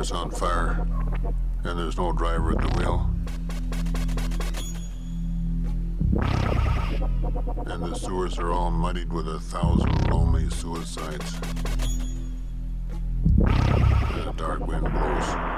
[0.00, 0.86] car's on fire,
[1.62, 3.10] and there's no driver at the wheel.
[7.66, 11.38] And the sewers are all muddied with a thousand lonely suicides.
[13.36, 15.49] And a dark wind blows.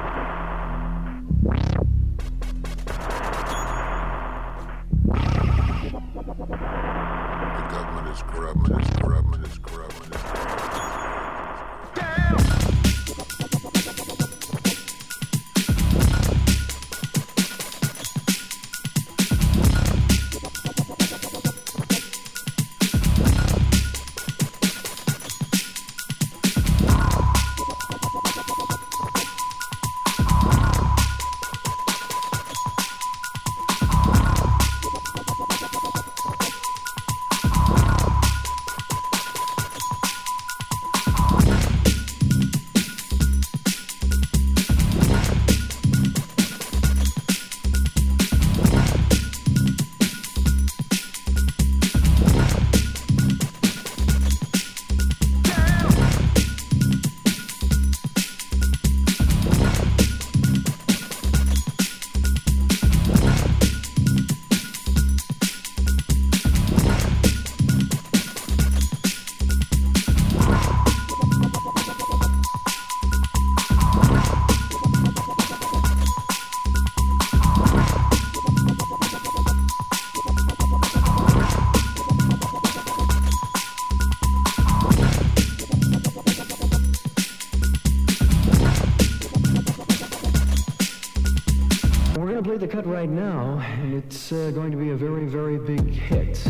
[92.63, 96.47] The cut right now, and it's uh, going to be a very, very big hit.